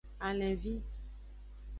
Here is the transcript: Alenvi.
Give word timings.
Alenvi. 0.27 0.73